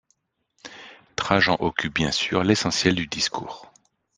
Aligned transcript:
Trajan 1.15 1.57
occupe 1.59 1.93
bien 1.93 2.11
sûr 2.11 2.43
l'essentiel 2.43 2.95
du 2.95 3.05
discours. 3.05 3.71